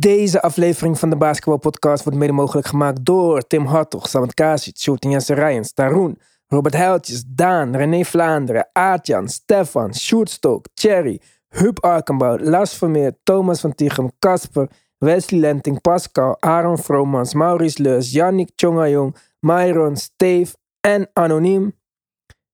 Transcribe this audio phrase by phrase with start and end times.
[0.00, 4.78] Deze aflevering van de Basketball Podcast wordt mede mogelijk gemaakt door Tim Hartog, Samant Kasic,
[4.78, 11.84] Shorten Jesse Rijens, Taroen, Robert Heiltjes, Daan, René Vlaanderen, Aartjan, Stefan, Sjoerd Stok, Thierry, Huub
[11.84, 18.50] Arkenbout, Lars Vermeer, Thomas van Tichem, Casper, Wesley Lenting, Pascal, Aaron Vromans, Maurice Leus, Yannick
[18.54, 21.76] Tjongajong, Myron, Steve en Anoniem.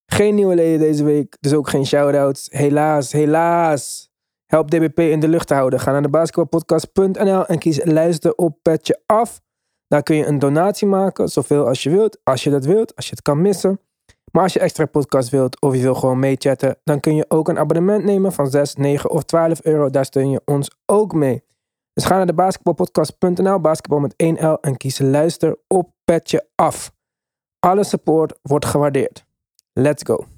[0.06, 2.48] Geen nieuwe leden deze week, dus ook geen shout-outs.
[2.50, 4.12] Helaas, helaas.
[4.54, 5.80] Help DBP in de lucht te houden.
[5.80, 9.40] Ga naar de basketbalpodcast.nl en kies luister op petje af.
[9.88, 12.18] Daar kun je een donatie maken, zoveel als je wilt.
[12.24, 13.80] Als je dat wilt, als je het kan missen.
[14.32, 17.48] Maar als je extra podcast wilt of je wil gewoon meechatten, dan kun je ook
[17.48, 19.90] een abonnement nemen van 6, 9 of 12 euro.
[19.90, 21.42] Daar steun je ons ook mee.
[21.92, 26.92] Dus ga naar de basketbalpodcast.nl, basketbal met 1L en kies luister op petje af.
[27.58, 29.24] Alle support wordt gewaardeerd.
[29.72, 30.33] Let's go.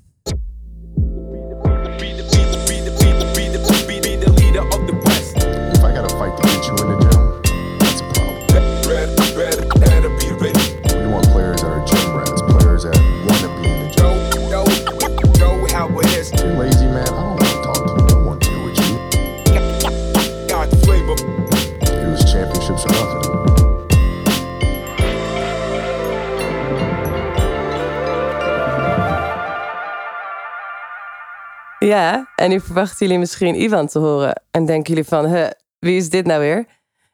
[31.87, 34.43] Ja, en nu verwachten jullie misschien Ivan te horen.
[34.51, 36.67] En denken jullie van, huh, wie is dit nou weer?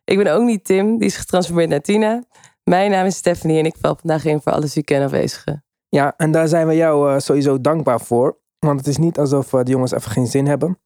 [0.04, 2.24] Ik ben ook niet Tim, die is getransformeerd naar Tina.
[2.64, 5.64] Mijn naam is Stephanie en ik val vandaag in voor alle zieken en afwezigen.
[5.88, 8.38] Ja, en daar zijn we jou eh, sowieso dankbaar voor.
[8.58, 10.78] Want het is niet alsof eh, de jongens even geen zin hebben.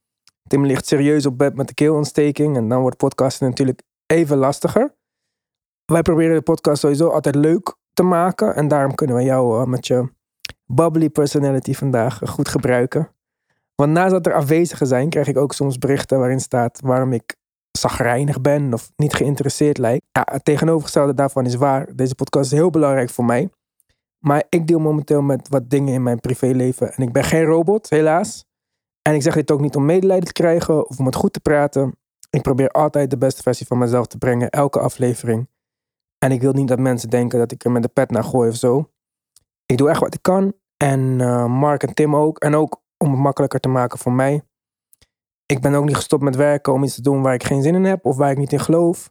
[0.49, 2.57] Tim ligt serieus op bed met de keelontsteking.
[2.57, 4.95] En dan wordt podcasten natuurlijk even lastiger.
[5.85, 8.55] Wij proberen de podcast sowieso altijd leuk te maken.
[8.55, 10.09] En daarom kunnen we jou eh, met je
[10.65, 13.15] bubbly personality vandaag goed gebruiken.
[13.77, 17.37] Want naast dat er afwezigen zijn, krijg ik ook soms berichten waarin staat waarom ik
[17.71, 20.03] zagrijnig ben of niet geïnteresseerd lijk.
[20.13, 21.97] Ja, het tegenovergestelde daarvan is waar.
[21.97, 23.51] Deze podcast is heel belangrijk voor mij.
[24.19, 26.93] Maar ik deel momenteel met wat dingen in mijn privéleven.
[26.93, 28.45] En ik ben geen robot, helaas.
[29.03, 31.41] En ik zeg dit ook niet om medelijden te krijgen of om het goed te
[31.41, 31.97] praten.
[32.31, 35.49] Ik probeer altijd de beste versie van mezelf te brengen, elke aflevering.
[36.19, 38.49] En ik wil niet dat mensen denken dat ik er met de pet naar gooi
[38.49, 38.91] of zo.
[39.67, 40.53] Ik doe echt wat ik kan.
[40.77, 42.39] En eh, Mark en Tim ook.
[42.39, 44.43] En ook om het makkelijker te maken voor mij.
[45.47, 47.75] Ik ben ook niet gestopt met werken om iets te doen waar ik geen zin
[47.75, 49.07] in heb of waar ik niet in geloof.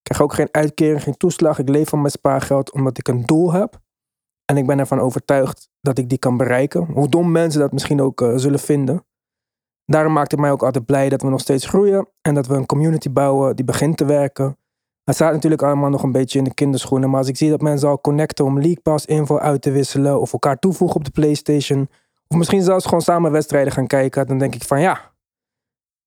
[0.00, 1.58] Ik krijg ook geen uitkering, geen toeslag.
[1.58, 3.80] Ik leef van mijn spaargeld omdat ik een doel heb.
[4.44, 6.84] En ik ben ervan overtuigd dat ik die kan bereiken.
[6.92, 9.04] Hoe dom mensen dat misschien ook eh, zullen vinden.
[9.84, 12.08] Daarom maakt het mij ook altijd blij dat we nog steeds groeien.
[12.22, 14.58] En dat we een community bouwen die begint te werken.
[15.04, 17.10] Het staat natuurlijk allemaal nog een beetje in de kinderschoenen.
[17.10, 20.20] Maar als ik zie dat mensen al connecten om League Pass info uit te wisselen.
[20.20, 21.88] Of elkaar toevoegen op de Playstation.
[22.32, 24.26] Of misschien zelfs gewoon samen wedstrijden gaan kijken.
[24.26, 25.12] Dan denk ik van ja,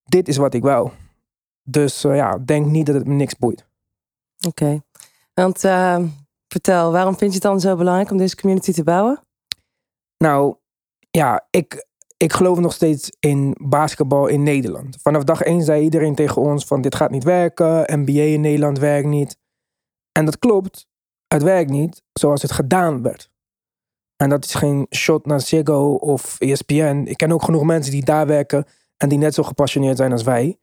[0.03, 0.91] dit is wat ik wou.
[1.63, 3.65] Dus eh, ja, denk niet dat het me niks boeit.
[4.47, 4.81] Oké,
[5.33, 5.99] want eh,
[6.47, 9.21] vertel, waarom vind je het dan zo belangrijk om deze community te bouwen?
[10.17, 10.55] Nou,
[11.11, 14.97] ja, ik, ik geloof nog steeds in basketbal in Nederland.
[15.01, 17.99] Vanaf dag één zei iedereen tegen ons van dit gaat niet werken.
[17.99, 19.37] NBA in Nederland werkt niet.
[20.11, 20.87] En dat klopt.
[21.27, 23.31] Het werkt niet zoals het gedaan werd.
[24.23, 27.03] En dat is geen shot naar Ziggo of ESPN.
[27.05, 28.65] Ik ken ook genoeg mensen die daar werken
[28.97, 30.57] en die net zo gepassioneerd zijn als wij.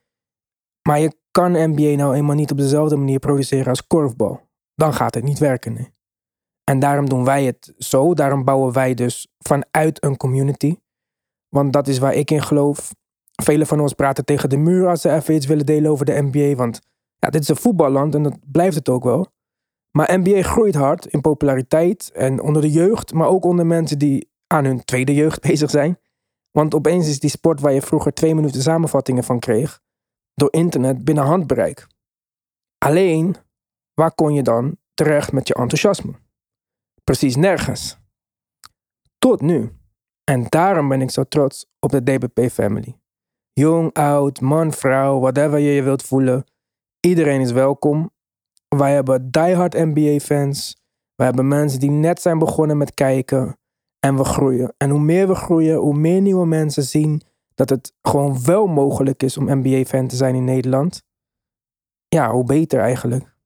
[0.89, 4.41] Maar je kan NBA nou eenmaal niet op dezelfde manier produceren als korfbal.
[4.75, 5.95] Dan gaat het niet werken.
[6.65, 8.15] En daarom doen wij het zo.
[8.15, 10.77] Daarom bouwen wij dus vanuit een community.
[11.49, 12.95] Want dat is waar ik in geloof.
[13.43, 16.29] Velen van ons praten tegen de muur als ze even iets willen delen over de
[16.31, 16.55] NBA.
[16.55, 16.81] Want
[17.19, 19.27] ja, dit is een voetballand en dat blijft het ook wel.
[19.91, 24.31] Maar NBA groeit hard in populariteit en onder de jeugd, maar ook onder mensen die
[24.47, 25.99] aan hun tweede jeugd bezig zijn.
[26.51, 29.81] Want opeens is die sport waar je vroeger twee minuten samenvattingen van kreeg,
[30.35, 31.87] door internet binnen handbereik.
[32.79, 33.37] Alleen,
[33.95, 36.13] waar kon je dan terecht met je enthousiasme?
[37.05, 37.99] Precies nergens.
[39.19, 39.73] Tot nu.
[40.25, 42.99] En daarom ben ik zo trots op de DBP family.
[43.53, 46.45] Jong, oud, man, vrouw, whatever je je wilt voelen.
[47.01, 48.11] Iedereen is welkom.
[48.77, 50.77] Wij hebben diehard NBA-fans.
[51.15, 53.59] We hebben mensen die net zijn begonnen met kijken.
[53.99, 54.75] En we groeien.
[54.77, 57.23] En hoe meer we groeien, hoe meer nieuwe mensen zien
[57.55, 61.03] dat het gewoon wel mogelijk is om NBA-fan te zijn in Nederland.
[62.09, 63.37] Ja, hoe beter eigenlijk.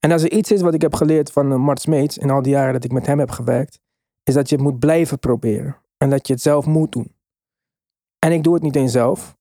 [0.00, 2.42] En als er iets is wat ik heb geleerd van eh, Mart Smeets in al
[2.42, 3.80] die jaren dat ik met hem heb gewerkt,
[4.22, 5.76] is dat je het moet blijven proberen.
[5.96, 7.14] En dat je het zelf moet doen.
[8.18, 9.36] En ik doe het niet eens zelf.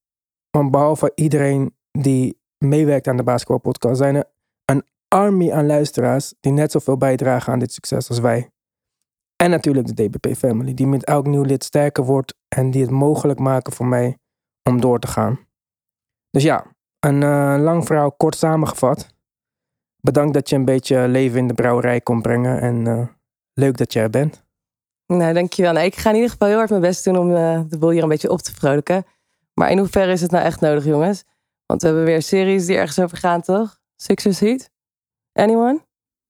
[0.50, 4.26] Want behalve iedereen die meewerkt aan de basketbalpodcast, zijn er
[5.10, 8.50] army aan luisteraars die net zoveel bijdragen aan dit succes als wij.
[9.36, 12.92] En natuurlijk de DBP family, die met elk nieuw lid sterker wordt en die het
[12.92, 14.18] mogelijk maken voor mij
[14.64, 15.40] om door te gaan.
[16.30, 16.66] Dus ja,
[17.00, 19.14] een uh, lang verhaal kort samengevat.
[20.02, 22.62] Bedankt dat je een beetje leven in de brouwerij kon brengen.
[22.62, 23.08] En uh,
[23.54, 24.44] leuk dat je er bent.
[25.06, 25.74] Nou, dankjewel.
[25.74, 27.90] Nou, ik ga in ieder geval heel hard mijn best doen om uh, de boel
[27.90, 29.06] hier een beetje op te vrolijken.
[29.54, 31.24] Maar in hoeverre is het nou echt nodig, jongens?
[31.66, 33.80] Want we hebben weer series die ergens over gaan, toch?
[33.96, 34.70] Sixers Heat?
[35.40, 35.88] Anyone?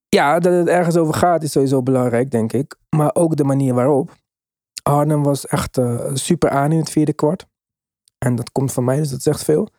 [0.10, 2.76] Ja, dat het ergens over gaat is sowieso belangrijk, denk ik.
[2.96, 4.12] Maar ook de manier waarop.
[4.84, 7.46] Harden was echt uh, super aan in het vierde kwart.
[8.18, 9.70] En dat komt van mij, dus dat zegt veel.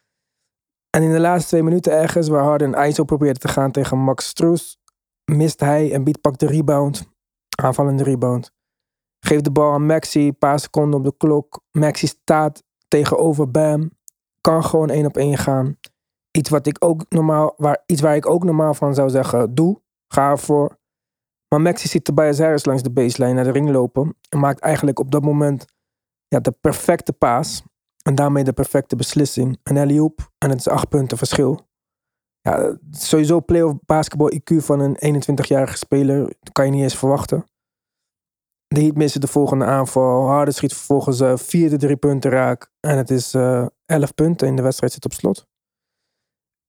[0.91, 4.27] En in de laatste twee minuten ergens, waar Harden ISO probeerde te gaan tegen Max
[4.27, 4.79] Stroes,
[5.25, 7.09] mist hij en Beat pakt de rebound.
[7.63, 8.53] Aanvallende rebound.
[9.27, 11.61] Geeft de bal aan Maxi, een paar seconden op de klok.
[11.71, 13.91] Maxi staat tegenover Bam.
[14.41, 15.79] Kan gewoon één op één gaan.
[16.31, 19.81] Iets, wat ik ook normaal, waar, iets waar ik ook normaal van zou zeggen, doe.
[20.09, 20.79] Ga ervoor.
[21.49, 24.17] Maar Maxi ziet Tobias Harris langs de baseline naar de ring lopen.
[24.29, 25.65] En maakt eigenlijk op dat moment
[26.29, 27.63] ja, de perfecte paas.
[28.03, 29.59] En daarmee de perfecte beslissing.
[29.63, 31.69] Een alley En het is acht punten verschil.
[32.41, 36.19] Ja, sowieso playoff basketbal IQ van een 21-jarige speler.
[36.41, 37.45] Dat kan je niet eens verwachten.
[38.67, 40.27] De Heat missen de volgende aanval.
[40.27, 42.71] Harden schiet vervolgens uh, vierde drie punten raak.
[42.81, 45.50] En het is uh, elf punten in de wedstrijd zit op slot.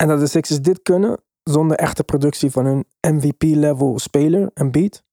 [0.01, 5.03] En dat de Sixers dit kunnen, zonder echte productie van hun MVP-level speler en beat,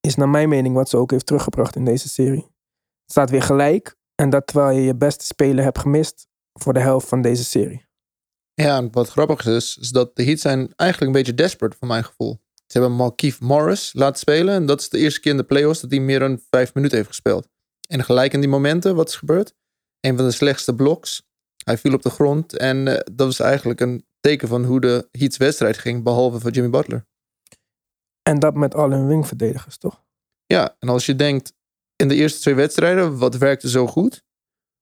[0.00, 2.42] is naar mijn mening wat ze ook heeft teruggebracht in deze serie.
[3.02, 3.96] Het staat weer gelijk.
[4.14, 7.86] En dat terwijl je je beste speler hebt gemist voor de helft van deze serie.
[8.54, 12.04] Ja, wat grappig is, is dat de Heat zijn eigenlijk een beetje desperate voor mijn
[12.04, 12.40] gevoel.
[12.66, 14.54] Ze hebben Markeith Morris laten spelen.
[14.54, 16.96] En dat is de eerste keer in de playoffs dat hij meer dan vijf minuten
[16.96, 17.48] heeft gespeeld.
[17.88, 19.54] En gelijk in die momenten, wat is gebeurd?
[20.00, 21.26] Een van de slechtste bloks.
[21.64, 22.56] Hij viel op de grond.
[22.56, 26.50] En uh, dat was eigenlijk een teken van hoe de Heats wedstrijd ging, behalve van
[26.50, 27.06] Jimmy Butler.
[28.22, 30.04] En dat met al hun wingverdedigers, toch?
[30.46, 31.52] Ja, en als je denkt,
[31.96, 34.24] in de eerste twee wedstrijden, wat werkte zo goed?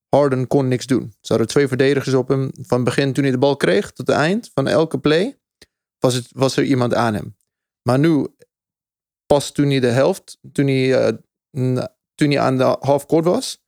[0.08, 1.14] Harden kon niks doen.
[1.20, 2.50] Ze hadden twee verdedigers op hem.
[2.60, 5.38] Van begin toen hij de bal kreeg tot het eind van elke play
[5.98, 7.36] was, het, was er iemand aan hem.
[7.82, 8.26] Maar nu,
[9.26, 11.12] pas toen hij de helft, toen hij,
[11.52, 11.84] uh,
[12.14, 13.64] toen hij aan de halfcourt was,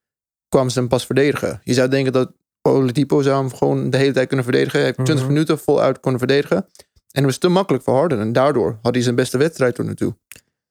[0.48, 1.60] kwamen ze hem pas verdedigen.
[1.64, 2.32] Je zou denken dat
[2.70, 4.78] Oladipo zou hem gewoon de hele tijd kunnen verdedigen.
[4.78, 5.32] Hij heeft 20 mm -hmm.
[5.32, 6.56] minuten voluit kunnen verdedigen.
[6.56, 8.20] En het was te makkelijk voor Harden.
[8.20, 10.16] En daardoor had hij zijn beste wedstrijd tot nu toe.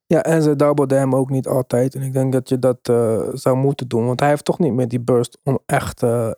[0.06, 1.96] Ja, en ze doubleden hem ook niet altijd.
[1.96, 4.06] En ik denk dat je dat uh, zou moeten doen.
[4.06, 6.32] Want hij heeft toch niet meer die burst om echt uh,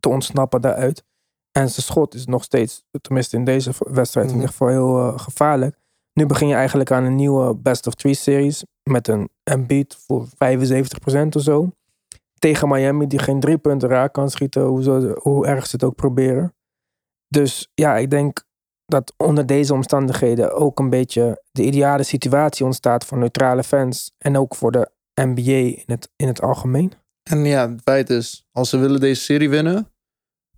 [0.00, 1.04] te ontsnappen daaruit.
[1.52, 5.18] En zijn schot is nog steeds, tenminste in deze wedstrijd, in ieder geval heel uh,
[5.18, 5.76] gevaarlijk.
[6.12, 8.64] Nu begin je eigenlijk aan een nieuwe best of three series.
[8.82, 10.30] Met een Embiid voor 75%
[11.30, 11.70] of zo.
[12.42, 14.62] Tegen Miami die geen drie punten raak kan schieten.
[14.62, 16.54] Hoe, zo, hoe erg ze het ook proberen.
[17.28, 18.44] Dus ja, ik denk
[18.86, 24.12] dat onder deze omstandigheden ook een beetje de ideale situatie ontstaat voor neutrale fans.
[24.18, 26.92] En ook voor de NBA in het, in het algemeen.
[27.22, 29.88] En ja, het feit is, als ze willen deze serie winnen,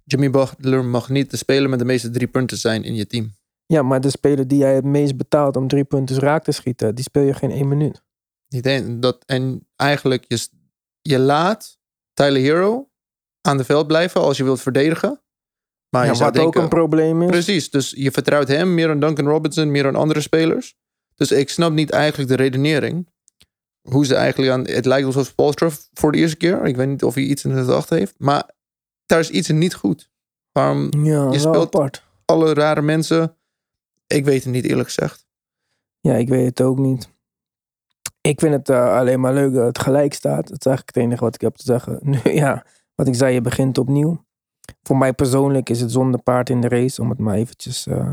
[0.05, 3.33] Jimmy Butler mag niet de speler met de meeste drie punten zijn in je team.
[3.67, 6.95] Ja, maar de speler die jij het meest betaalt om drie punten raak te schieten,
[6.95, 8.03] die speel je geen één minuut.
[8.49, 10.49] Ik denk dat, en eigenlijk, je,
[11.09, 11.79] je laat
[12.13, 12.89] Tyler Hero
[13.41, 15.21] aan de veld blijven als je wilt verdedigen.
[15.89, 17.31] Maar ja, je wat denken, ook een probleem is.
[17.31, 20.77] Precies, dus je vertrouwt hem meer dan Duncan Robinson, meer dan andere spelers.
[21.15, 23.13] Dus ik snap niet eigenlijk de redenering.
[23.83, 24.67] Hoe ze eigenlijk aan.
[24.67, 26.65] Het lijkt alsof Spolstra voor de eerste keer.
[26.65, 28.15] Ik weet niet of hij iets in de gedachten heeft.
[28.19, 28.51] Maar
[29.07, 30.11] daar is iets niet goed.
[30.53, 32.03] Waarom ja, je speelt apart.
[32.25, 33.37] alle rare mensen.
[34.07, 35.27] Ik weet het niet eerlijk gezegd.
[36.01, 37.09] Ja, ik weet het ook niet.
[38.29, 40.49] Ik vind het uh, alleen maar leuk dat het gelijk staat.
[40.49, 41.99] Dat is eigenlijk het enige wat ik heb te zeggen.
[42.11, 44.25] Nu ja, wat ik zei, je begint opnieuw.
[44.83, 48.13] Voor mij persoonlijk is het zonder paard in de race, om het maar eventjes uh,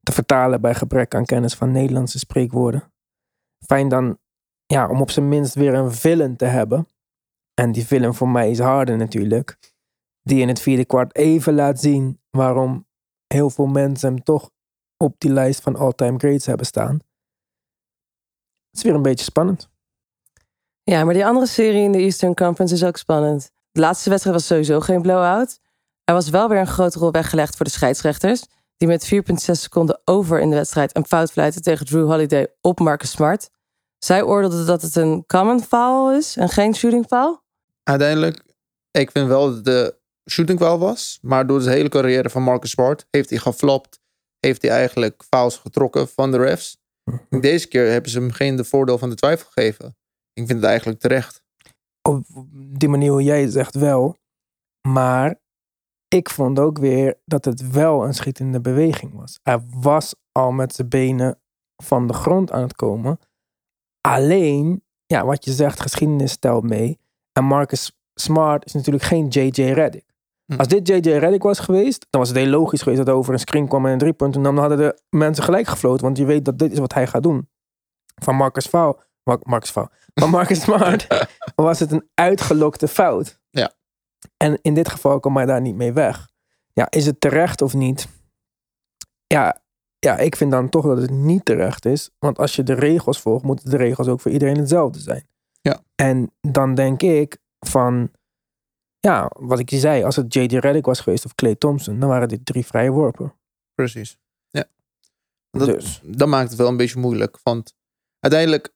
[0.00, 2.92] te vertalen bij gebrek aan kennis van Nederlandse spreekwoorden.
[3.66, 4.18] Fijn dan,
[4.66, 6.88] ja, om op zijn minst weer een villain te hebben.
[7.54, 9.58] En die villain voor mij is Harden natuurlijk.
[10.22, 12.86] Die in het vierde kwart even laat zien waarom
[13.26, 14.50] heel veel mensen hem toch
[14.96, 17.00] op die lijst van all-time greats hebben staan.
[18.72, 19.68] Het is weer een beetje spannend.
[20.82, 23.50] Ja, maar die andere serie in de Eastern Conference is ook spannend.
[23.72, 25.58] De laatste wedstrijd was sowieso geen blowout.
[26.04, 28.44] Er was wel weer een grote rol weggelegd voor de scheidsrechters.
[28.76, 32.80] Die met 4,6 seconden over in de wedstrijd een fout fluiten tegen Drew Holiday op
[32.80, 33.50] Marcus Smart.
[33.98, 37.42] Zij oordeelden dat het een common foul is en geen shooting foul.
[37.82, 38.42] Uiteindelijk,
[38.90, 39.96] ik vind wel dat het de
[40.30, 41.18] shooting foul was.
[41.22, 44.00] Maar door de hele carrière van Marcus Smart heeft hij geflopt.
[44.40, 46.81] Heeft hij eigenlijk fouls getrokken van de refs.
[47.40, 49.96] Deze keer hebben ze hem geen de voordeel van de twijfel gegeven.
[50.32, 51.42] Ik vind het eigenlijk terecht.
[52.08, 54.16] Op die manier hoe jij het zegt wel.
[54.88, 55.40] Maar
[56.08, 59.38] ik vond ook weer dat het wel een schietende beweging was.
[59.42, 61.40] Hij was al met zijn benen
[61.82, 63.18] van de grond aan het komen.
[64.00, 66.98] Alleen, ja, wat je zegt, geschiedenis stelt mee.
[67.32, 70.11] En Marcus Smart is natuurlijk geen JJ Reddick.
[70.46, 70.58] Hm.
[70.58, 73.32] Als dit JJ Reddick was geweest, dan was het heel logisch geweest dat hij over
[73.32, 74.36] een screen kwam en een driepunt.
[74.36, 77.06] En dan hadden de mensen gelijk gefloten, want je weet dat dit is wat hij
[77.06, 77.48] gaat doen.
[78.22, 81.06] Van Marcus Foul, Mar- Marcus Foul, van Marcus Smart
[81.54, 83.40] was het een uitgelokte fout.
[83.50, 83.72] Ja.
[84.36, 86.30] En in dit geval kwam hij daar niet mee weg.
[86.72, 88.08] Ja, is het terecht of niet?
[89.26, 89.60] Ja,
[89.98, 92.10] ja, ik vind dan toch dat het niet terecht is.
[92.18, 95.26] Want als je de regels volgt, moeten de regels ook voor iedereen hetzelfde zijn.
[95.60, 95.80] Ja.
[95.94, 98.10] En dan denk ik van,
[99.06, 100.52] ja, wat ik je zei, als het J.D.
[100.52, 103.34] Reddick was geweest of Clay Thompson, dan waren dit drie vrije worpen.
[103.74, 104.18] Precies.
[104.50, 104.64] Ja.
[105.50, 106.00] Dat, Dus.
[106.04, 107.38] dat maakt het wel een beetje moeilijk.
[107.42, 107.74] Want
[108.18, 108.74] uiteindelijk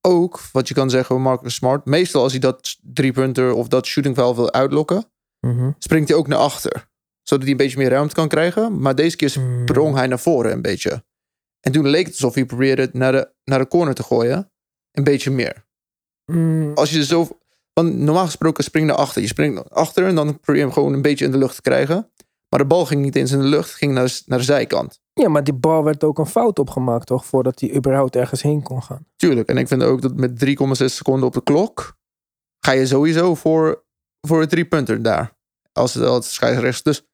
[0.00, 1.84] ook, wat je kan zeggen, Marcus Smart.
[1.84, 5.10] Meestal als hij dat driepunter of dat shooting foul wil uitlokken,
[5.46, 5.70] Mhm.
[5.78, 6.88] springt hij ook naar achter.
[7.22, 8.80] Zodat hij een beetje meer ruimte kan krijgen.
[8.80, 9.62] Maar deze keer Mm.
[9.68, 11.04] sprong hij naar voren een beetje.
[11.60, 14.50] En toen leek het alsof hij probeerde het naar de, naar de corner te gooien.
[14.90, 15.66] Een beetje meer.
[16.32, 17.39] Mm, Als je zo...
[17.82, 19.22] Want normaal gesproken spring je achter.
[19.22, 21.62] Je springt achter en dan probeer je hem gewoon een beetje in de lucht te
[21.62, 22.10] krijgen.
[22.48, 25.00] Maar de bal ging niet eens in de lucht, ging naar de, naar de zijkant.
[25.12, 27.24] ja, maar die bal werd ook een fout opgemaakt, toch?
[27.24, 29.06] Voordat hij überhaupt ergens heen kon gaan.
[29.16, 29.48] Tuurlijk.
[29.48, 31.98] En ik vind ook dat met 3,6 seconden op de klok...
[32.64, 33.84] ga je sowieso voor,
[34.20, 35.38] voor het drie punter daar.
[35.72, 36.82] Als het, als het scheidsrechts.
[36.82, 37.06] Dus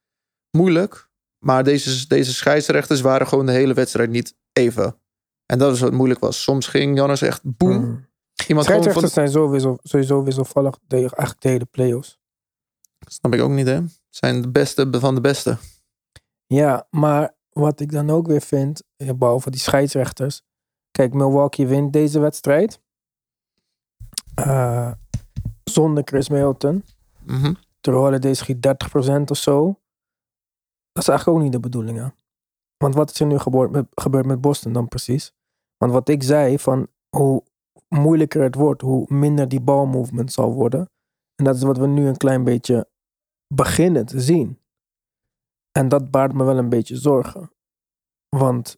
[0.50, 1.08] moeilijk.
[1.44, 5.00] Maar deze, deze scheidsrechters waren gewoon de hele wedstrijd niet even.
[5.46, 6.42] En dat is wat moeilijk was.
[6.42, 7.84] Soms ging Jannes echt boem.
[7.84, 8.05] Mm.
[8.46, 9.22] Iemand gewoon Scheidsrechters van...
[9.22, 12.18] zijn sowieso, sowieso wisselvallig, de, eigenlijk de hele play-offs.
[12.98, 13.80] Snap ik ook niet, hè?
[14.10, 15.58] Zijn de beste van de beste.
[16.46, 20.42] Ja, maar wat ik dan ook weer vind, eh, behalve die scheidsrechters.
[20.90, 22.80] Kijk, Milwaukee wint deze wedstrijd.
[24.34, 24.92] Eh,
[25.64, 26.84] zonder Chris Middleton.
[27.24, 27.54] Mhm.
[27.80, 29.64] Terwijl Holiday schiet 30% of zo.
[30.92, 32.08] Dat is eigenlijk ook niet de bedoeling, hè?
[32.76, 35.34] Want wat is er nu gebeurd met, gebeurd met Boston dan precies?
[35.76, 37.42] Want wat ik zei, van hoe
[37.88, 40.90] moeilijker het wordt, hoe minder die balmovement zal worden.
[41.34, 42.88] En dat is wat we nu een klein beetje
[43.54, 44.60] beginnen te zien.
[45.72, 47.50] En dat baart me wel een beetje zorgen.
[48.28, 48.76] Want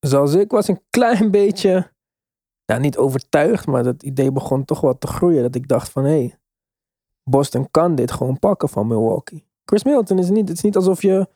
[0.00, 1.92] zoals ik was een klein beetje,
[2.64, 5.42] ja, niet overtuigd, maar dat idee begon toch wat te groeien.
[5.42, 6.38] Dat ik dacht van, hé, hey,
[7.30, 9.46] Boston kan dit gewoon pakken van Milwaukee.
[9.64, 11.28] Chris Middleton is niet, het is niet alsof je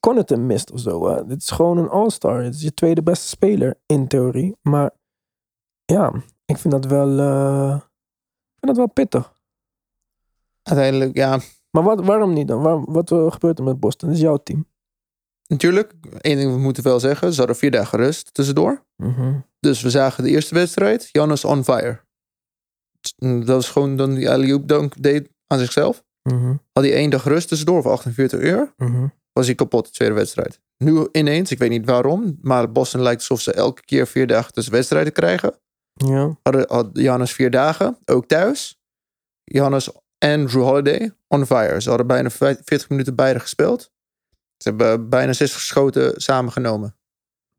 [0.00, 1.08] Connaughton mist of zo.
[1.08, 1.26] Hè.
[1.26, 2.42] Dit is gewoon een all-star.
[2.42, 4.56] Het is je tweede beste speler, in theorie.
[4.62, 4.90] Maar
[5.84, 6.12] ja,
[6.48, 9.32] ik vind dat wel, eh, ik vind dat wel pittig.
[10.62, 11.38] Uiteindelijk, ja,
[11.70, 12.62] Maar wat, waarom niet dan?
[12.62, 14.08] Waar, wat eh, gebeurt er met Boston?
[14.08, 14.66] Dat is jouw team.
[15.46, 15.92] natuurlijk.
[16.18, 17.32] Eén ding we moeten wel zeggen.
[17.32, 18.84] Ze hadden vier dagen rust tussendoor.
[18.96, 19.34] Mhm.
[19.60, 21.08] Dus we zagen de eerste wedstrijd.
[21.12, 22.00] Jannes on fire.
[23.18, 26.04] Dat was gewoon dan die alley-oop dunk deed aan zichzelf.
[26.22, 26.54] Mhm.
[26.72, 28.72] Had hij één dag rust tussendoor voor 48 uur.
[28.76, 29.06] Mhm.
[29.32, 30.60] Was hij kapot de tweede wedstrijd.
[30.76, 32.38] Nu ineens, ik weet niet waarom.
[32.42, 35.54] Maar Boston lijkt alsof ze elke keer vier dagen tussen wedstrijden krijgen.
[36.06, 36.36] Ja.
[36.42, 37.98] Hadden had Jannes vier dagen.
[38.04, 38.80] Ook thuis.
[39.44, 41.80] Jannes en Drew Holiday on fire.
[41.80, 43.92] Ze hadden bijna 40 minuten beide gespeeld.
[44.56, 46.96] Ze hebben bijna 60 schoten samengenomen.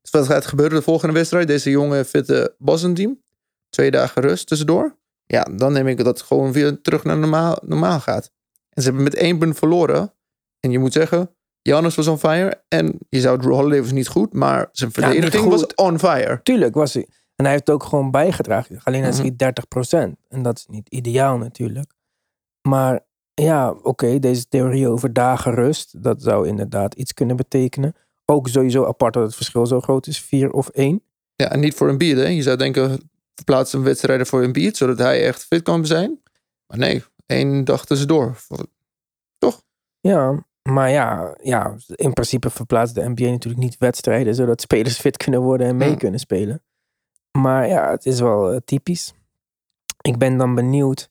[0.01, 1.47] Dus wat gaat gebeuren de volgende wedstrijd?
[1.47, 3.21] Deze jonge, fitte Boston team.
[3.69, 4.97] Twee dagen rust tussendoor.
[5.25, 8.31] Ja, dan neem ik dat het gewoon weer terug naar normaal, normaal gaat.
[8.69, 10.13] En ze hebben met één punt verloren.
[10.59, 12.63] En je moet zeggen, Janus was on fire.
[12.67, 14.33] En je zou Drew Holiday was niet goed.
[14.33, 15.51] Maar zijn verdediging goed.
[15.51, 16.39] was on fire.
[16.43, 17.07] Tuurlijk was hij.
[17.39, 18.79] En hij heeft ook gewoon bijgedragen.
[18.83, 19.97] Alleen hij schiet 30%.
[20.27, 21.91] En dat is niet ideaal natuurlijk.
[22.61, 22.99] Maar
[23.33, 27.95] ja, oké, deze theorie over dagen rust, dat zou inderdaad iets kunnen betekenen.
[28.25, 31.03] Ook sowieso apart dat het verschil zo groot is, 4 of 1.
[31.35, 32.17] Ja, en niet voor een beat.
[32.17, 32.27] Hè?
[32.27, 34.77] Je zou denken, verplaats een wedstrijd voor een beat.
[34.77, 36.21] Zodat hij echt fit kan zijn.
[36.67, 38.37] Maar nee, één dag tussendoor.
[40.01, 45.17] Ja, maar ja, ja, in principe verplaatst de NBA natuurlijk niet wedstrijden, zodat spelers fit
[45.17, 45.97] kunnen worden en mee Hmm.
[45.97, 46.61] kunnen spelen.
[47.37, 49.13] Maar ja, het is wel eh, typisch.
[50.01, 51.09] Ik ben dan benieuwd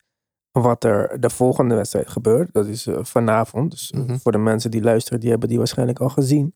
[0.51, 2.53] wat er de volgende wedstrijd gebeurt.
[2.53, 3.71] Dat is eh, vanavond.
[3.71, 4.17] Dus eh, Mhm.
[4.19, 6.55] voor de mensen die luisteren, die hebben die waarschijnlijk al gezien.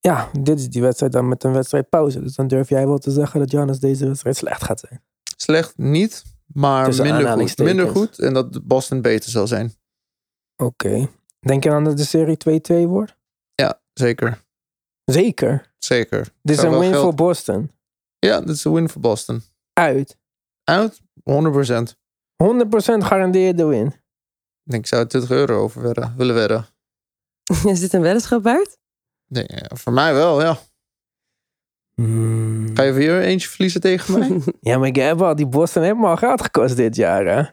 [0.00, 2.20] Ja, dit is die wedstrijd dan met een wedstrijdpauze.
[2.22, 5.02] Dus dan durf jij wel te zeggen dat Janus deze wedstrijd slecht gaat zijn.
[5.36, 7.58] Slecht niet, maar Tussen minder goed.
[7.58, 8.18] minder goed.
[8.18, 9.72] En dat Boston beter zal zijn.
[10.56, 11.08] Oké.
[11.40, 13.16] Denk je dan dat de serie 2-2 wordt?
[13.54, 14.42] Ja, zeker.
[15.04, 15.74] Zeker.
[15.78, 16.28] Zeker.
[16.42, 17.70] Dit is een win voor Boston.
[18.26, 19.42] Ja, dit is een win voor Boston.
[19.72, 20.16] Uit.
[20.16, 20.22] 100%
[20.64, 21.00] Uit,
[22.36, 23.04] 100%.
[23.04, 23.86] garandeerde win.
[23.86, 26.66] Ik denk, ik zou 20 euro over wedden, willen wedden.
[27.72, 28.78] Is dit een weddenschap waard?
[29.26, 30.58] Nee, voor mij wel, ja.
[31.94, 32.70] Hmm.
[32.74, 34.40] Ga je weer eentje verliezen tegen mij?
[34.60, 37.36] Ja, maar ik heb al, die Boston heeft me al geld gekost dit jaar, hè?
[37.38, 37.48] Ja,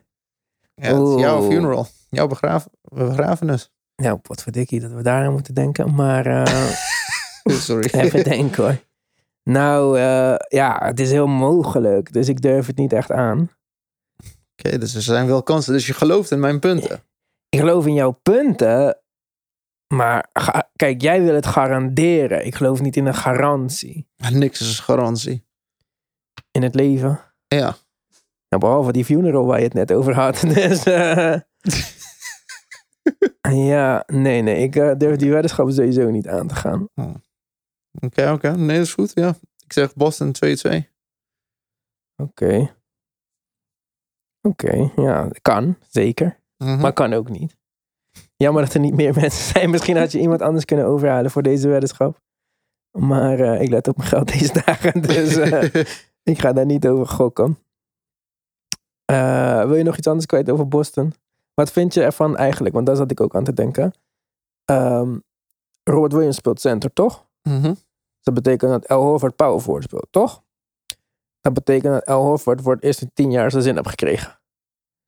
[0.76, 1.88] het is jouw funeral.
[2.10, 3.72] Jouw begraaf, begrafenis.
[3.96, 5.96] Nou, potverdikkie dat we daar aan moeten denken.
[5.96, 6.74] Maar eh,
[7.60, 7.90] Sorry.
[7.92, 8.78] even denken hoor.
[9.52, 12.14] Nou, eh, ja, het is heel mogelijk.
[12.14, 13.50] Dus ik durf het niet echt aan.
[14.58, 15.74] Oké, dus er zijn wel kansen.
[15.74, 17.04] Dus je gelooft in mijn punten.
[17.50, 18.98] Ik geloof in jouw punten.
[19.94, 22.46] Maar ga- kijk, jij wil het garanderen.
[22.46, 24.08] Ik geloof niet in een garantie.
[24.32, 25.46] Niks is garantie.
[26.52, 27.20] In het leven.
[27.48, 27.76] Ja.
[28.48, 30.40] Ja, behalve die funeral waar je het net over had.
[30.54, 31.36] Dus, eh,
[33.70, 34.64] ja, nee, nee.
[34.64, 36.88] Ik eh, durf die weddenschap sowieso niet aan te gaan.
[37.92, 38.56] Oké, oké.
[38.56, 39.12] Nee, dat is goed.
[39.14, 39.36] Ja.
[39.66, 40.84] Ik zeg Boston 2-2.
[42.16, 42.74] Oké.
[44.42, 45.78] Oké, ja, kan.
[45.90, 46.40] Zeker.
[46.58, 46.80] Mhm.
[46.80, 47.58] Maar kan ook niet.
[48.36, 49.70] Jammer dat er niet meer mensen zijn.
[49.70, 52.22] Misschien had je iemand anders kunnen overhalen voor deze weddenschap.
[52.92, 55.02] Maar eh, ik let op mijn geld deze dagen.
[55.02, 55.84] Dus eh,
[56.34, 57.58] ik ga daar niet over gokken.
[59.06, 61.14] Eh, wil je nog iets anders kwijt over Boston?
[61.54, 62.76] Wat vind je ervan eigenlijk?
[62.76, 63.94] Want daar zat ik ook aan te denken.
[64.66, 65.18] Ehm,
[65.84, 67.29] Robert Williams speelt center, toch?
[67.50, 67.74] Mhm.
[68.22, 70.44] Dat betekent dat Al Horford power forward speelt, toch?
[71.42, 74.40] Dat betekent dat Al Horford voor het eerst in tien jaar zijn zin heeft gekregen.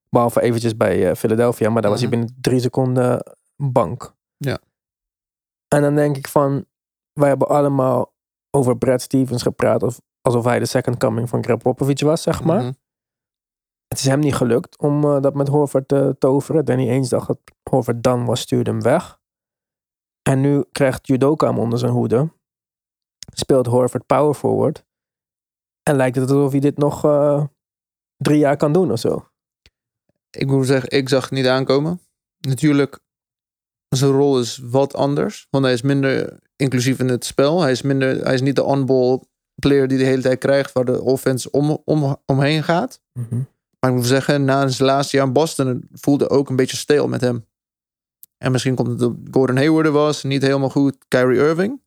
[0.10, 2.19] Behalve eventjes bij eh, Philadelphia, maar daar was hij Mhm.
[2.19, 4.15] binnen drie seconden bank.
[4.38, 4.60] Ja.
[5.67, 6.65] En dan denk ik van,
[7.13, 8.13] wij hebben allemaal
[8.50, 12.43] over Brad Stevens gepraat als- alsof hij de second coming van Greg Popovich was, zeg
[12.43, 12.62] maar.
[12.62, 12.71] Mhm.
[13.88, 16.65] Het is hem niet gelukt om eh, dat met Horford te toveren.
[16.65, 19.19] Danny eens dacht dat Horford dan was, stuurde hem weg.
[20.31, 22.31] En nu krijgt Judoka hem onder zijn hoede.
[23.33, 24.85] Speelt Horford power forward.
[25.83, 27.45] En lijkt het alsof hij dit nog eh,
[28.17, 29.29] drie jaar kan doen of zo.
[30.29, 32.01] Ik moet zeggen, ik zag het niet aankomen.
[32.39, 33.00] Natuurlijk,
[33.88, 35.47] zijn rol is wat anders.
[35.50, 37.61] Want hij is minder inclusief in het spel.
[37.61, 39.23] Hij is, minder, hij is niet de on-ball
[39.55, 40.71] player die de hele tijd krijgt...
[40.71, 43.01] waar de offense om, om, omheen gaat.
[43.79, 45.67] Maar ik moet zeggen, na zijn laatste jaar in Boston...
[45.67, 47.50] het voelde ook een beetje steel met hem.
[48.41, 50.24] En misschien komt het dat Gordon Hayward er was.
[50.24, 50.98] Niet helemaal goed.
[51.07, 51.81] Kyrie Irving.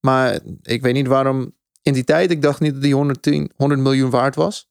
[0.00, 1.56] Maar ik weet niet waarom...
[1.82, 4.70] In die tijd, ik dacht niet dat hij 110, 100 miljoen waard was.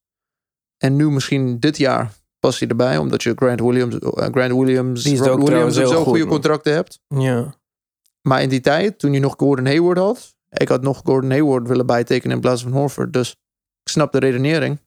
[0.78, 2.98] En nu misschien dit jaar past hij erbij.
[2.98, 6.28] Omdat je Grant Williams, eh, Grant Williams, Die Williams zo goed, goede man.
[6.28, 7.00] contracten hebt.
[7.08, 7.56] Ja.
[8.22, 10.36] Maar in die tijd, toen je nog Gordon Hayward had...
[10.50, 13.14] Ik had nog Gordon Hayward willen bijtekenen in plaats van Horford.
[13.14, 13.32] Dus
[13.84, 14.80] ik snap de redenering.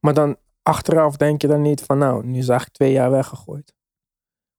[0.00, 3.74] Maar dan achteraf denk je dan niet van nou, nu is eigenlijk twee jaar weggegooid.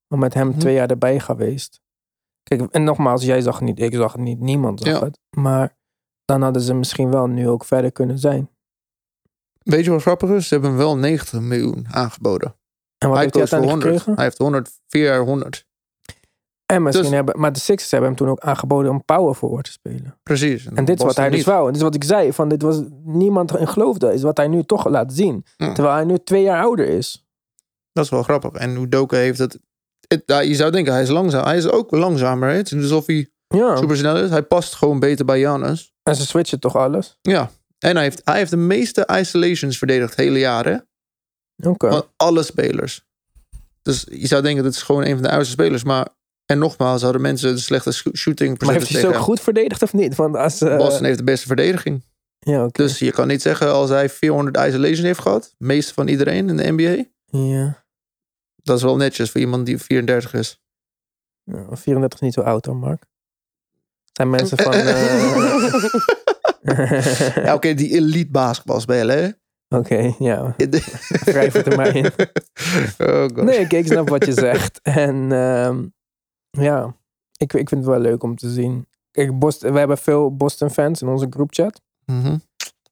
[0.07, 0.59] Maar met hem Mhm.
[0.59, 1.81] twee jaar erbij geweest.
[2.43, 5.05] Kijk, en nogmaals, jij zag het niet, ik zag het niet, niemand zag Ja.
[5.05, 5.19] het.
[5.29, 5.77] Maar
[6.25, 8.49] dan hadden ze misschien wel nu ook verder kunnen zijn.
[9.63, 10.47] Weet je wat grappig is?
[10.47, 12.55] Ze hebben hem wel 90 miljoen aangeboden.
[12.97, 13.89] En wat hij heeft hij uiteindelijk 100.
[13.89, 14.13] gekregen?
[14.15, 15.65] Hij heeft 100, 4 jaar 100.
[16.65, 19.65] En misschien Dus- hebben, maar de Sixers hebben hem toen ook aangeboden om power forward
[19.65, 20.19] te spelen.
[20.23, 20.65] Precies.
[20.65, 21.59] En dit is wat hij dus wou.
[21.61, 24.47] En dit is wat ik zei, van dit was niemand in geloofde, is wat hij
[24.47, 25.45] nu toch laat zien.
[25.57, 25.73] Ja.
[25.73, 27.27] Terwijl hij nu twee jaar ouder is.
[27.91, 28.51] Dat is wel grappig.
[28.51, 29.59] En Udoka heeft het...
[30.07, 31.45] het ja, je zou denken, hij is langzaam.
[31.45, 32.49] Hij is ook langzamer.
[32.49, 32.55] Hè?
[32.55, 33.75] Het is niet alsof hij Ja.
[33.75, 34.29] super snel is.
[34.29, 35.93] Hij past gewoon beter bij Giannis.
[36.03, 37.17] En ze switchen toch alles?
[37.21, 37.51] Ja.
[37.79, 40.85] En hij heeft, hij heeft de meeste isolations verdedigd het hele?
[41.63, 41.89] Oké.
[41.89, 43.05] Van alle spelers.
[43.81, 45.83] Dus je zou denken, dat is gewoon een van de oudste spelers.
[45.83, 46.07] Maar,
[46.45, 50.15] en nogmaals, hadden mensen de slechte shooting Maar heeft hij ook goed verdedigd of niet?
[50.15, 52.03] Want als, eh, Boston heeft de beste verdediging.
[52.39, 52.67] Ja.
[52.71, 55.53] Dus je kan niet zeggen als hij 400 isolations heeft gehad.
[55.57, 57.03] Meeste van iedereen in de NBA.
[57.39, 57.85] Ja.
[58.67, 60.61] Dat is wel netjes voor iemand die 34 is.
[61.43, 61.75] ja.
[61.75, 63.03] 34 is niet zo oud hoor, Mark.
[64.11, 64.73] Zijn mensen van...
[64.73, 65.85] eh,
[67.43, 69.29] Ja, oké, die elite basketbal spelen, hè?
[69.77, 70.55] Oké, ja.
[71.25, 72.05] Wrijf het er maar in.
[72.97, 73.25] oh.
[73.25, 74.79] Nee, oké, ik snap wat je zegt.
[74.81, 75.85] En ehm,
[76.49, 76.95] ja,
[77.37, 78.87] ik, ik vind het wel leuk om te zien.
[79.11, 81.81] Kijk, Boston, we hebben veel Boston fans in onze groupchat.
[82.05, 82.37] Mhm.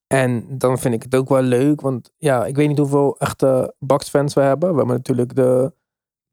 [0.07, 3.73] En dan vind ik het ook wel leuk, want ja, ik weet niet hoeveel echte
[3.79, 4.69] Bucks fans we hebben.
[4.71, 5.73] We hebben natuurlijk de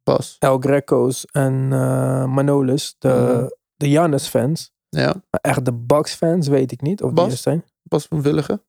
[0.02, 0.37] Pas.
[0.38, 3.46] El Greco's en eh Manolis, de, Mhm.
[3.76, 4.72] de Giannis fans.
[4.88, 7.32] Ja, Maar echt de Bucks fans weet ik niet of die Bas?
[7.32, 7.64] er zijn.
[7.82, 8.62] Bas van Willigen.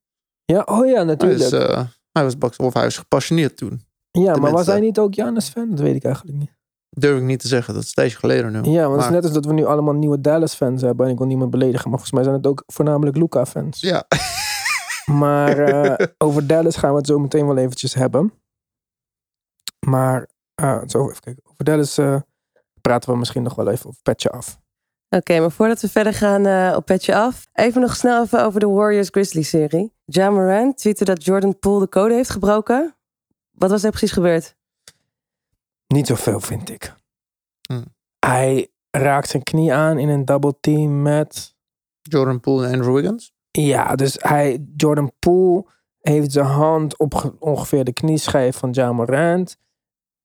[0.46, 1.40] Ja, oh ja, Hij, natuurlijk.
[1.42, 3.82] is, eh, hij was Bucks, of hij was gepassioneerd toen.
[4.12, 5.70] ja, maar was hij niet ook Giannis fan?
[5.70, 6.52] Dat weet ik eigenlijk niet.
[6.90, 8.72] Durf ik niet te zeggen, dat is tijdje geleden nu.
[8.72, 11.06] Ja, want het is net als dat we nu allemaal nieuwe Dallas fans hebben.
[11.06, 13.82] En ik wil niemand beledigen, maar volgens mij zijn het ook voornamelijk Luca fans.
[13.82, 14.04] Ja.
[15.06, 18.34] Maar eh, over Dallas gaan we het zo meteen wel eventjes hebben.
[19.80, 21.44] Maar ah, zo even kijken.
[21.46, 22.22] Over Dallas eh,
[22.82, 24.62] praten we misschien nog wel even op petje af.
[25.10, 28.60] Oké, maar voordat we verder gaan eh, op petje af, even nog snel even over
[28.60, 29.94] de Warriors Grizzlies serie.
[30.06, 32.96] Ja Morant tweette dat Jordan Poole de code heeft gebroken.
[33.52, 34.56] Wat was er precies gebeurd?
[35.88, 36.96] Niet zoveel, vind ik.
[37.68, 37.86] Hmm.
[38.20, 41.56] Hij raakt zijn knie aan in een double team met...
[42.02, 43.33] Jordan Poole en Andrew Wiggins.
[43.58, 45.66] Ja, dus hij, Jordan Poole
[46.02, 49.58] heeft zijn hand op ge- ongeveer de knieschijf van Ja Morant.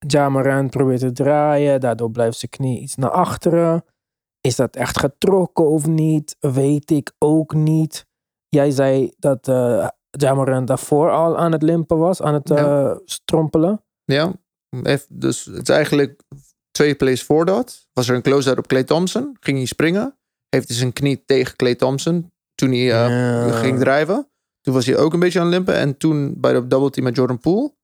[0.06, 3.84] Ja Morant probeert te draaien, daardoor blijft zijn knie iets naar achteren.
[4.40, 6.36] Is dat echt getrokken of niet?
[6.40, 8.06] Weet ik ook niet.
[8.48, 12.56] Jij zei dat eh Ja Morant daarvoor al aan het limpen was, aan het Ja.
[12.90, 13.82] eh, strompelen.
[14.04, 14.32] Ja,
[15.08, 16.22] dus het is eigenlijk
[16.70, 19.36] twee plays voor dat was er een close-out op Clay Thompson.
[19.40, 20.18] Ging hij springen.
[20.48, 22.88] Heeft hij zijn knie tegen Clay Thompson toen hij eh,
[23.48, 23.50] Ja.
[23.50, 24.28] ging drijven.
[24.60, 25.74] Toen was hij ook een beetje aan het limpen.
[25.74, 27.74] En toen bij de double team met Jordan Poole.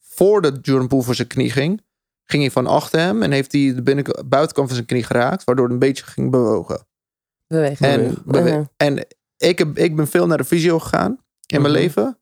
[0.00, 1.84] Voordat Jordan Poole voor zijn knie ging.
[2.24, 3.22] Ging hij van achter hem.
[3.22, 5.44] En heeft hij de binnenkant, buitenkant van zijn knie geraakt.
[5.44, 6.86] Waardoor het een beetje ging bewogen.
[7.46, 7.90] Beweging.
[7.90, 8.66] En, bewe- Uh-huh.
[8.76, 9.06] en
[9.36, 11.10] ik, heb, ik ben veel naar de fysio gegaan
[11.46, 11.82] in mijn Mhm.
[11.82, 12.18] leven.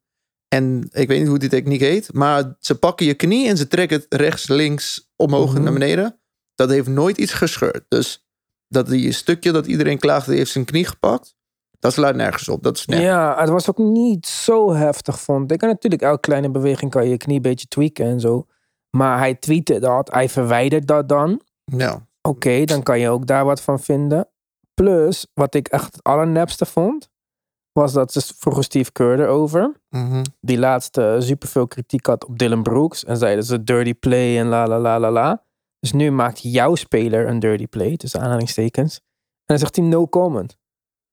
[0.48, 2.12] En ik weet niet hoe die techniek heet.
[2.12, 5.62] Maar ze pakken je knie en ze trekken het rechts, links, omhoog en Mhm.
[5.62, 6.20] naar beneden.
[6.54, 7.84] Dat heeft nooit iets gescheurd.
[7.88, 8.26] Dus
[8.68, 11.36] dat die stukje dat iedereen klaagde, die heeft zijn knie gepakt.
[11.84, 12.62] Dat slaat nergens op.
[12.62, 13.00] Dat is net.
[13.00, 15.62] Ja, het was ook niet zo heftig, vond ik.
[15.62, 18.46] En natuurlijk, elke kleine beweging kan je je knie een beetje tweaken en zo.
[18.96, 21.40] Maar hij tweette dat, hij verwijdert dat dan.
[21.64, 22.06] Ja.
[22.22, 24.28] Oké, dan kan je ook daar wat van vinden.
[24.74, 27.10] Plus, wat ik echt het allernepste vond,
[27.72, 29.80] was dat ze vroegen Steve Kerr erover.
[29.88, 30.22] Mhm.
[30.40, 33.04] Die laatste superveel kritiek had op Dylan Brooks.
[33.04, 35.44] En zeiden ze dirty play en la la la la la.
[35.78, 38.96] Dus nu maakt jouw speler een dirty play, tussen aanhalingstekens.
[38.96, 39.02] En
[39.44, 40.56] dan zegt hij no comment.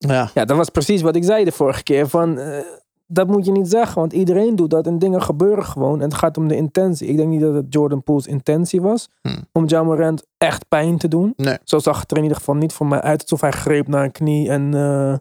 [0.08, 0.30] Ja.
[0.34, 2.08] Ja, dat was precies wat ik zei de vorige keer.
[2.08, 2.58] Van, eh,
[3.06, 5.98] dat moet je niet zeggen, want iedereen doet dat en dingen gebeuren gewoon.
[5.98, 7.08] En het gaat om de intentie.
[7.08, 9.44] Ik denk niet dat het Jordan Poole's intentie was Hmm.
[9.52, 11.32] om John Morant echt pijn te doen.
[11.36, 11.58] Nee.
[11.64, 14.04] Zo zag het er in ieder geval niet voor mij uit alsof hij greep naar
[14.04, 14.48] een knie.
[14.48, 15.12] En eh,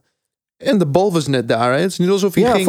[0.69, 1.73] En de bal was net daar.
[1.73, 1.79] Hè?
[1.79, 2.65] Het is niet alsof hij Ja, ging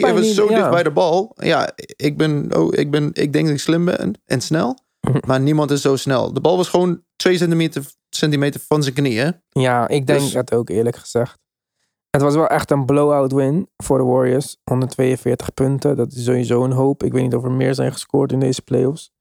[0.00, 0.56] hij was niet, zo ja.
[0.56, 1.32] dicht bij de bal.
[1.36, 4.78] Ja, ik, ben, oh, ik, ben, ik denk dat ik slim ben en snel.
[5.28, 6.32] Maar niemand is zo snel.
[6.32, 9.18] De bal was gewoon twee centimeter, centimeter van zijn knie.
[9.18, 9.30] Hè?
[9.48, 11.38] ja, ik denk Dus- dat ook eerlijk gezegd.
[12.10, 14.56] Het was wel echt een blowout win voor de Warriors.
[14.64, 15.96] 142 punten.
[15.96, 17.02] Dat is sowieso een hoop.
[17.02, 19.12] Ik weet niet of er meer zijn gescoord in deze playoffs.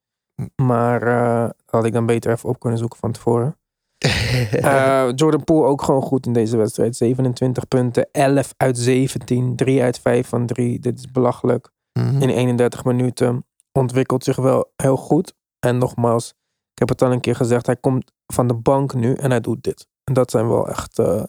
[0.55, 3.57] Maar eh, had ik dan beter even op kunnen zoeken van tevoren.
[4.51, 6.95] Eh, Jordan Poole ook gewoon goed in deze wedstrijd.
[6.95, 10.79] 27 punten, 11 uit 17, 3 uit 5 van 3.
[10.79, 11.71] Dit is belachelijk.
[11.99, 12.21] Mhm.
[12.21, 15.33] In 31 minuten ontwikkelt zich wel heel goed.
[15.63, 16.29] En nogmaals,
[16.73, 19.39] ik heb het al een keer gezegd, hij komt van de bank nu en hij
[19.39, 19.87] doet dit.
[20.03, 21.23] En dat zijn wel echt eh,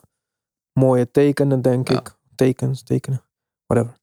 [0.79, 1.97] mooie tekenen, denk Ja.
[1.99, 2.15] ik.
[2.35, 3.21] Tekens, tekenen,
[3.65, 3.97] whatever.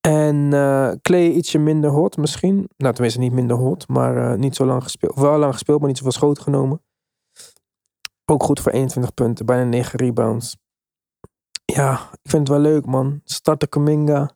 [0.00, 2.68] En eh Clay ietsje minder hot misschien.
[2.76, 5.14] Nou, tenminste niet minder hot, maar eh, niet zo lang gespeeld.
[5.14, 6.82] Wel lang gespeeld, maar niet zoveel schoten genomen.
[8.24, 10.56] Ook goed voor 21 punten, bijna 9 rebounds.
[11.64, 11.92] Ja,
[12.22, 13.20] ik vind het wel leuk, man.
[13.24, 14.30] Starter Kaminga.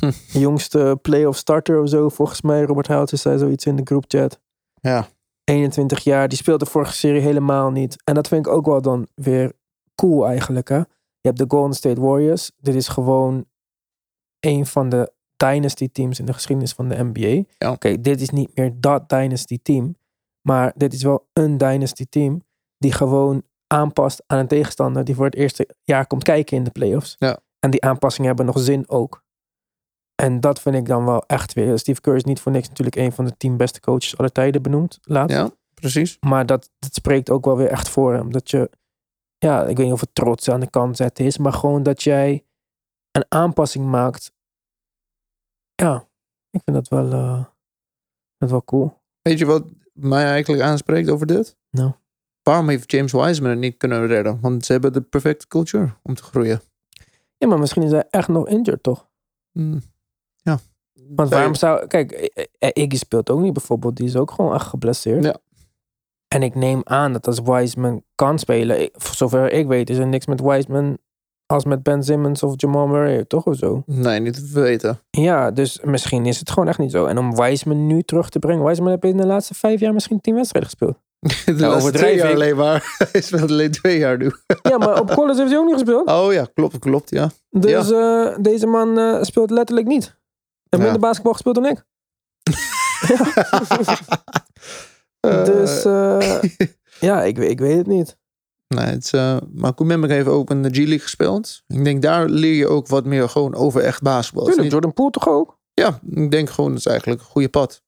[0.32, 2.62] De jongste playoff starter of zo, volgens mij.
[2.62, 4.40] Robert Houtjes zei zoiets in de groupchat.
[4.86, 5.08] Ja.
[5.44, 8.02] 21 jaar, die speelt de vorige serie helemaal niet.
[8.04, 9.52] En dat vind ik ook wel dan weer
[9.94, 10.76] cool eigenlijk, hè.
[11.20, 12.50] Je hebt de Golden State Warriors.
[12.56, 13.46] Dit is gewoon
[14.40, 17.42] een van de dynasty teams in de geschiedenis van de NBA.
[17.58, 17.70] Ja.
[17.70, 19.96] Oké, dit is niet meer dat dynasty team.
[20.40, 22.42] Maar dit is wel een dynasty team
[22.78, 26.70] die gewoon aanpast aan een tegenstander die voor het eerste jaar komt kijken in de
[26.70, 27.16] playoffs.
[27.18, 27.38] Ja.
[27.58, 29.24] En die aanpassingen hebben nog zin ook.
[30.22, 31.78] En dat vind ik dan wel echt weer.
[31.78, 34.62] Steve Kerr is niet voor niks natuurlijk een van de tien beste coaches aller tijden
[34.62, 34.98] benoemd.
[35.02, 35.36] Laatst.
[35.36, 36.16] ja, precies.
[36.20, 38.32] Maar dat, dat spreekt ook wel weer echt voor hem.
[38.32, 38.70] Dat je,
[39.38, 42.02] ja, ik weet niet of het trots aan de kant zetten is, maar gewoon dat
[42.02, 42.44] jij
[43.10, 44.32] een aanpassing maakt.
[45.74, 46.08] Ja,
[46.50, 47.44] ik vind dat wel, eh,
[48.38, 49.00] dat wel cool.
[49.22, 51.56] Weet je wat mij eigenlijk aanspreekt over dit?
[51.70, 51.92] Nou.
[52.42, 54.40] Waarom heeft James Wiseman het niet kunnen redden?
[54.40, 56.60] Want ze hebben de perfecte culture om te groeien.
[57.36, 59.08] Ja, maar misschien is hij echt nog injured, toch?
[59.52, 59.82] Hmm.
[61.14, 61.86] Want waarom zou...
[61.86, 63.96] Kijk, eh, eh, Iggy speelt ook niet bijvoorbeeld.
[63.96, 65.24] Die is ook gewoon echt geblesseerd.
[65.24, 65.36] Ja.
[66.28, 68.80] En ik neem aan dat als Wiseman kan spelen...
[68.82, 70.98] ik- Voor zover ik weet is er niks met Wiseman...
[71.46, 73.44] als met Ben Simmons of Jamal Murray, toch?
[73.44, 73.82] Of zo?
[73.86, 75.00] Nee, niet te weten.
[75.10, 77.06] Ja, dus misschien is het gewoon echt niet zo.
[77.06, 78.64] En om Wiseman nu terug te brengen...
[78.64, 80.96] Wiseman heeft in de laatste vijf jaar misschien tien wedstrijden gespeeld.
[81.46, 82.34] De laatste overdrijf twee jaar ik.
[82.34, 82.96] alleen maar.
[83.12, 84.32] Hij speelt alleen twee jaar nu.
[84.62, 86.08] Ja, maar op college heeft hij ook niet gespeeld.
[86.20, 87.30] Oh ja, klopt, klopt, ja.
[87.50, 90.16] Dus eh, deze man eh, speelt letterlijk niet.
[90.68, 91.84] En minder basketbal gespeeld dan ik.
[95.20, 96.42] Eh, Dus eh,
[97.08, 98.16] ja, ik, weet- ik weet het niet.
[98.68, 101.62] Nee, het eh, maar Koemembe heeft ook in de G-League gespeeld.
[101.66, 104.44] Ik denk, daar leer je ook wat meer gewoon over echt basketbal.
[104.44, 105.58] Tuurlijk, Jordan Poole toch ook?
[105.74, 107.82] ja, ik denk gewoon, dat is eigenlijk een goede pad.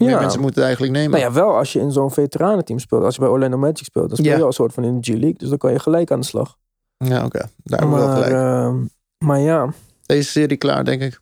[0.00, 0.20] Meer Ja.
[0.20, 1.10] mensen moeten het eigenlijk nemen.
[1.20, 3.04] Nou ja, wel als je in zo'n veteranenteam speelt.
[3.04, 4.40] Als je bij Orlando Magic speelt, dan speel je Ja.
[4.42, 5.34] al een soort van in de G-League.
[5.38, 6.56] Dus dan kan je gelijk aan de slag.
[6.96, 7.38] Ja, oké.
[7.62, 8.32] Daar hebben we wel gelijk.
[8.32, 8.84] ehm,
[9.18, 9.72] maar ja.
[10.06, 11.20] Deze serie klaar, denk ik.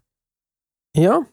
[0.90, 1.26] Ja?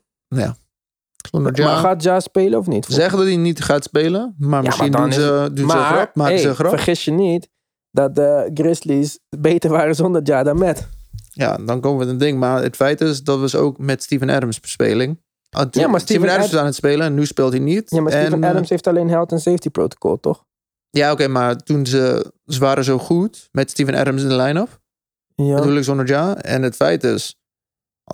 [1.32, 1.76] Zonder Maar Ja.
[1.80, 2.86] gaat Ja spelen of niet?
[2.86, 4.36] Ze zeggen dat hij niet gaat spelen.
[4.38, 6.16] Maar misschien dan doen is ze, doen ze een grap.
[6.16, 6.70] Maken hey, ze een grap.
[6.70, 7.50] vergis je niet
[7.92, 10.88] dat de Grizzlies beter waren zonder Ja dan met.
[11.32, 12.40] Ja, dan komen we met een ding.
[12.40, 15.22] Maar het feit is dat we ze ook met Steven Adams bespelen.
[15.50, 17.52] Ah, tu- Ja, maar Steven, Steven Adams Ad- is aan het spelen en nu speelt
[17.52, 17.90] hij niet.
[17.90, 20.46] Ja, maar Steven En, eh, Adams heeft alleen health and safety protocol, toch?
[20.90, 24.80] Ja, oké, maar toen ze, ze waren zo goed met Steven Adams in de line-up.
[25.36, 25.58] Ja.
[25.58, 26.36] ik zonder Ja.
[26.38, 27.36] En het feit is,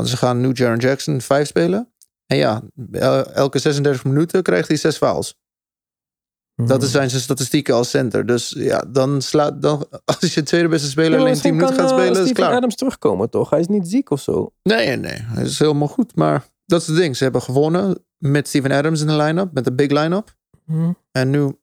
[0.04, 1.92] ze gaan nu Jaron Jackson 5 spelen.
[2.26, 5.42] En ja, el- elke 36 minuten krijgt hij zes fouls.
[6.56, 6.90] Dat Mhm.
[6.90, 8.26] zijn zijn statistieken als center.
[8.26, 9.88] Dus ja, dan slaat dan
[10.22, 12.54] als je tweede beste speler Ja, alleen 10 misschien minuten gaat eh, spelen, is klaar.
[12.54, 13.50] Adams terugkomen, toch?
[13.50, 14.54] Hij is niet ziek of zo.
[14.64, 15.20] Nee, nee, nee.
[15.22, 16.16] Hij is helemaal goed.
[16.16, 17.18] Maar dat is het ding.
[17.18, 19.54] Ze hebben gewonnen met Steven Adams in de line-up.
[19.54, 20.36] Met de big line-up.
[20.66, 20.92] Mhm.
[21.12, 21.58] En nu,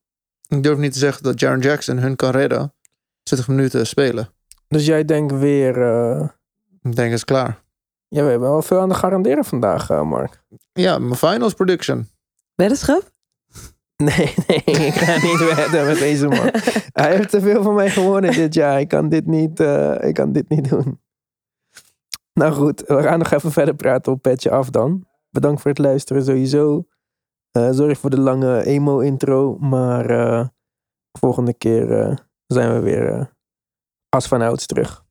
[0.48, 2.74] ik durf niet te zeggen dat Jaron Jackson hun kan redden.
[3.22, 4.28] 20 minuten spelen.
[4.68, 5.82] Dus jij denkt weer...
[5.82, 6.28] eh,
[6.82, 7.62] Ik denk, is klaar.
[8.10, 10.42] Ja, we hebben wel veel aan de garanderen vandaag, eh, Mark.
[10.72, 12.08] Ja, mijn finals prediction.
[12.54, 13.02] Weddenschap?
[14.00, 16.50] Nee, nee, ik ga niet wedden met deze man.
[16.92, 18.80] Hij heeft te veel van mij gewonnen dit jaar.
[18.80, 21.00] Ik kan dit niet, eh, ik kan dit niet doen.
[22.32, 25.06] Nou goed, we gaan nog even verder praten op Petje Af dan.
[25.30, 26.86] Bedankt voor het luisteren sowieso.
[27.50, 30.48] Eh, sorry voor de lange emo-intro, maar eh,
[31.18, 33.26] volgende keer eh, zijn we weer eh,
[34.08, 35.04] als van ouds terug.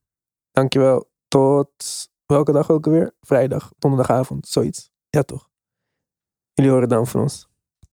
[0.51, 1.09] Dankjewel.
[1.27, 3.15] Tot welke dag ook alweer?
[3.21, 4.91] Vrijdag, donderdagavond, zoiets.
[5.09, 5.49] Ja toch?
[6.53, 7.48] Jullie horen dan van ons.